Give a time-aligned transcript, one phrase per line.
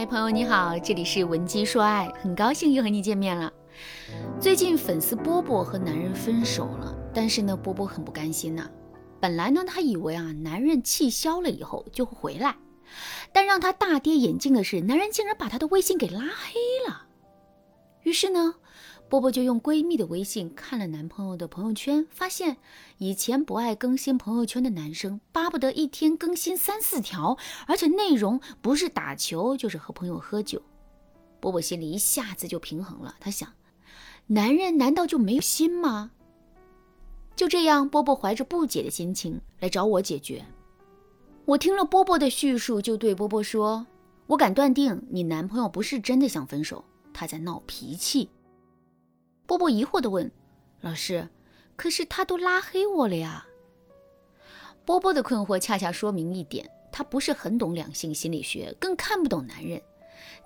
[0.00, 3.52] 嗨，朋友你好，这里是文姬说爱，很高兴又和你见面了。
[4.40, 8.66] 最近粉丝波波和男人分手了，但是呢，波波很不甘心呐。
[9.20, 12.56] 本来呢，他以为啊，男人气消了以后就会回来，
[13.30, 17.02] 但让他大跌眼镜的是，男人竟然把他的微信给拉黑了。
[18.02, 18.54] 于是呢。
[19.10, 22.56] 波波就用闺蜜的微信看了男朋友的朋友圈，发现
[22.98, 27.36] 以前不爱更新朋友圈的男生，巴不得一天更新三四条，
[27.66, 30.62] 而且内容不是打球就是和朋友喝酒。
[31.40, 33.52] 波波心里一下子就平衡了，他想，
[34.28, 36.12] 男人难道就没有心吗？
[37.34, 40.44] 就这样，波波怀着不解的心情来找我解决。
[41.46, 43.84] 我听了波波的叙述，就对波波说
[44.28, 48.30] ：“我敢断定，你男朋友不是真的想分手，他在闹脾气。”
[49.50, 50.30] 波波疑惑地问
[50.80, 51.28] ：“老师，
[51.74, 53.48] 可是他都拉黑我了呀？”
[54.86, 59.82] 波波的困惑恰恰说明一点：他不是很懂两性心理学，更看不懂男人。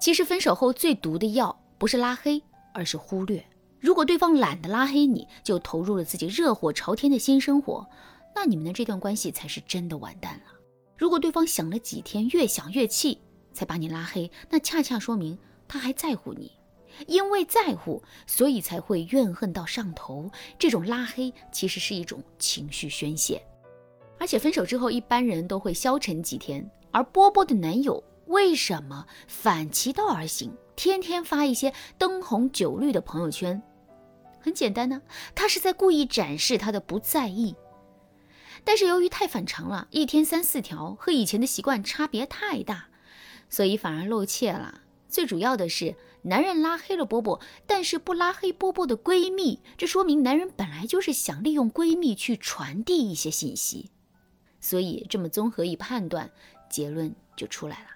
[0.00, 3.44] 其实分手后最毒的药不是拉黑，而是忽略。
[3.78, 7.86] 如果对方懒得拉黑你，就投入了自己热火朝天的新生活，
[8.34, 10.58] 那你们的这段关系才是真的完蛋了。
[10.96, 13.20] 如果对方想了几天，越想越气，
[13.52, 16.50] 才把你拉黑，那恰恰说明他还在乎你。
[17.06, 20.30] 因为在乎，所以才会怨恨到上头。
[20.58, 23.42] 这种拉黑其实是一种情绪宣泄，
[24.18, 26.68] 而且分手之后一般人都会消沉几天。
[26.90, 33.60] 而波波的男友为什么反其道而行，天天发一些灯红酒绿的朋友圈？
[34.40, 35.02] 很简单呢，
[35.34, 37.54] 他是在故意展示他的不在意。
[38.62, 42.86] 但是由于太反常了，一天三四条，和以前的习惯差别太大，
[43.50, 44.82] 所以反而露怯了。
[45.14, 45.94] 最主要的是。
[46.26, 53.90] 男人拉黑了波波，但是不拉黑波波的闺蜜，这说明男人本来就是想利用闺蜜去传递一些信息。
[54.58, 56.30] 所以这么综合一判断，
[56.70, 57.88] 结论就出来了：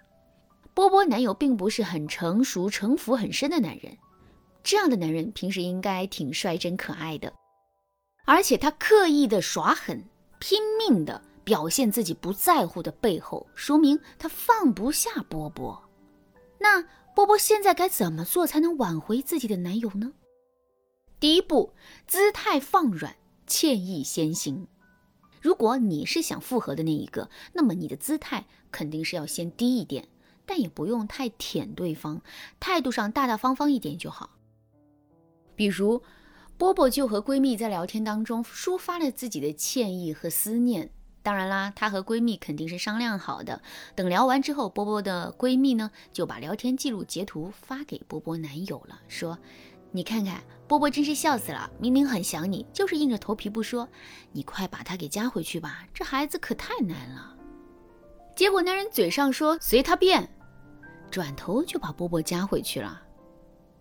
[0.75, 3.97] 波波男友并不是很成熟、城府很深的男人。
[4.63, 7.33] 这样的男人平时应该挺率真可爱的，
[8.27, 10.05] 而且他刻意的耍狠、
[10.39, 15.83] 拼命的表现自己不在乎的背后，说明他放不下波波。
[16.59, 16.85] 那？
[17.19, 20.13] 波波现在该怎么做才能挽回自己的男友呢？
[21.19, 21.75] 第一步，
[22.07, 24.69] 姿态放软，歉意先行。
[25.43, 30.07] 如果你是想复合的那一个，那么你的姿态肯定是要先低一点，
[30.47, 32.23] 但也不用太舔对方，
[32.61, 34.31] 态度上大大方方一点就好。
[35.57, 36.01] 比如，
[36.57, 40.93] 波波就和闺蜜在聊天当中抒发了自己的歉意和思念。
[41.29, 43.61] 当然啦，她和闺蜜肯定是商量好的。
[43.95, 49.39] 等聊完之后，波波的闺蜜呢就把聊天记录截图发给波波男友了，说
[49.93, 53.87] ：“你看看，波波真是笑死了，明明很想你，就是硬着头皮不说。
[54.33, 57.37] 你快把他给加回去吧，这孩子可太难了。”
[58.35, 60.27] 结果男人嘴上说随他便，
[61.11, 63.03] 转头就把波波加回去了。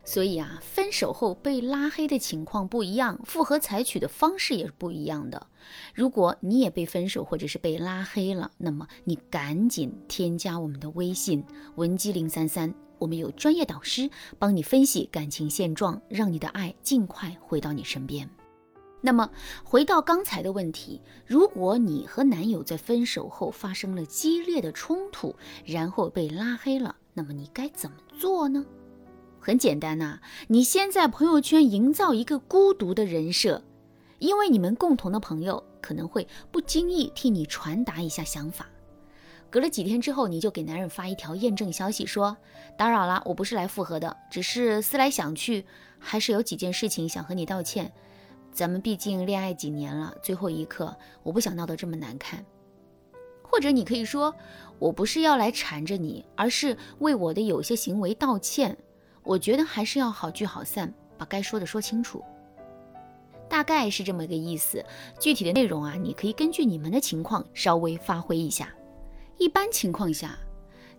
[0.07, 5.47] 所以啊，分手后被拉黑的情况不一样，复合采取的方式也是不一样的。
[5.93, 11.43] 如果你也被分手或者是被拉黑了，那么你赶紧添加我们的微信
[11.75, 14.09] 文姬零三三，我们有专业导师
[14.39, 18.29] 帮你分析感情现状，让你的爱尽快回到你身边。
[19.01, 19.29] 那么
[19.65, 25.35] 回到刚才的问题，如果你和男友在分手后发生了激烈的冲突，
[25.65, 28.65] 然后被拉黑了，那么你该怎么做呢？
[29.47, 30.19] 很简单呐，
[30.49, 33.63] 你先在朋友圈营造一个孤独的人设，
[34.19, 38.67] 因为你们共同的朋友可能会不经意替你传达一下想法。
[39.49, 42.35] 隔了几天之后，你就给男人发一条验证消息，说
[42.77, 45.65] ：“打扰了，我不是来复合的，只是思来想去，
[45.97, 47.89] 还是有几件事情想和你道歉。
[48.51, 50.93] 咱们毕竟恋爱几年了，最后一刻
[51.23, 52.45] 我不想闹得这么难看。”
[53.49, 54.35] 或者你可以说
[54.77, 58.77] ：“我不是要来缠着你，而是为我的有些行为道歉。”
[59.27, 62.23] 我觉得还是要好聚好散，把该说的说清楚，
[63.49, 64.81] 大概是这么个意思。
[65.19, 68.73] 具体的内容啊，你可以根据你们的情况稍微发挥一下。
[69.37, 70.37] 一般情况下，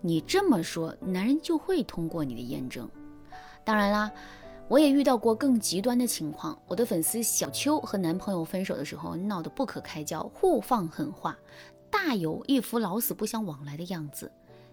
[0.03, 2.87] 你这么说，男人就会通过你的验证。
[3.65, 4.13] 当然啦，
[4.69, 6.61] 我也遇到过更极端的情况。
[6.67, 11.35] 我的粉丝小秋和男朋友分手的时候闹得不可开交，互放狠话，
[11.91, 14.31] 大有一副老死不相往来的样子。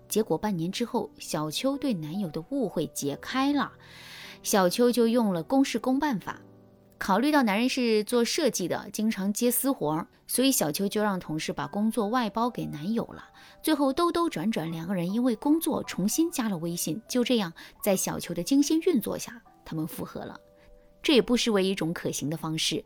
[0.07, 3.72] 结果半年之后，小秋对男友的误会解开了，
[4.44, 6.40] 小秋就用了公事公办法。
[6.98, 13.24] 考虑到男人是做设计的，经常接私活，所以小秋就让同事把工作外包给男友了。
[13.62, 17.02] 最后兜兜转转，两个人因为工作重新加了微信。
[17.07, 17.52] 就这样，
[17.84, 20.40] 在小秋的精心运作下，他们复合了。
[21.04, 22.84] 这也不失为一种可行的方式。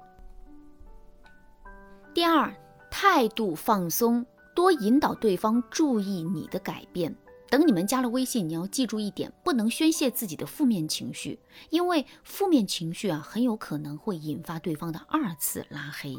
[2.14, 2.52] 第二，
[2.90, 4.26] 态度放松。
[4.56, 7.16] 多引导对方注意你的改变，
[7.50, 16.16] 等你们加了微信，你要记住一点，不能宣泄自己的负面情绪，因为负面情绪啊，很有可能会引发对方的二次拉黑。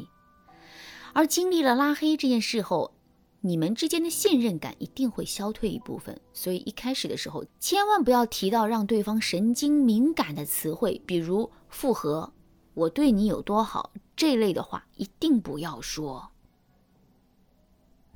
[1.13, 2.93] 而经历了拉黑这件事后，
[3.41, 6.19] 你们之间的信任感一定会消退一部分。
[6.31, 12.31] 所以一开始的时候，千万不要提到让对方神经敏感的词汇，比如复合、
[12.73, 16.30] 我对你有多好这类的话，一定不要说。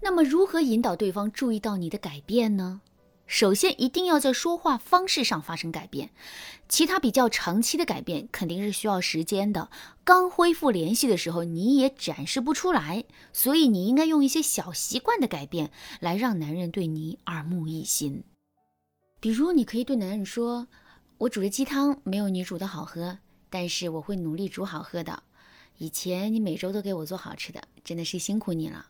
[0.05, 2.81] 那么，如何引导对方注意到你的改变呢？
[3.25, 6.11] 首先，一定要在说话方式上发生改变。
[6.69, 9.67] 其他比较长期的改变肯定是需要时间的。
[10.03, 18.23] 刚恢复联系的时候，你也展示不出来，所以你应该用一些小习惯的改变来让男人对你耳目一新。
[19.19, 20.67] 比如，你可以对男人说
[21.17, 23.17] ：“我煮的鸡汤没有你煮的好喝，
[23.49, 25.23] 但是我会努力煮好喝的。
[25.79, 28.89] 以前你每周都给我做好吃的，真的是辛苦你了。”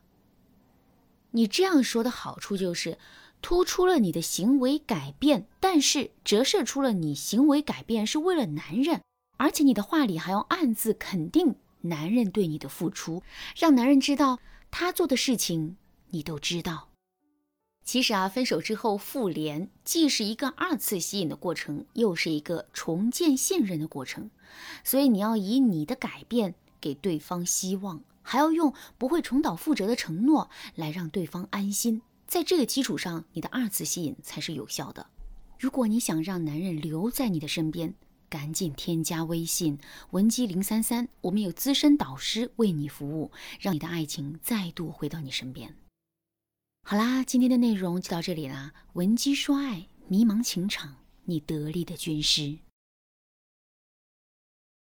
[1.36, 2.98] 你这样说的好处就是。
[3.42, 9.02] 突出了你的行为改变，但是折射出了你行为改变是为了男人，
[9.38, 13.22] 而且你的话里还要暗自肯定男人对你的付出，
[13.56, 14.40] 让男人知道
[14.72, 15.78] 他做的事情
[16.10, 16.90] 你都知道。
[17.84, 24.32] 其实啊，分手之后复联既是一个二次吸引的过程，又是一个重建信任的过程，
[24.84, 32.02] 所以你要以你的改变给对方希望，还要用不会重蹈覆辙的承诺来让对方安心。
[32.28, 35.06] 在这个基础上，你的二次吸引才是有效的。
[35.60, 37.94] 如果你想让男人留在你的身边，
[38.28, 39.78] 赶紧添加微信
[40.10, 45.76] 文姬零三三，我们有资深导师为你服务，让你的爱情再度回到你身边。
[46.84, 48.74] 好啦，今天的内容就到这里啦。
[48.94, 50.96] 文姬说爱，迷茫情场，
[51.26, 52.58] 你得力的军师。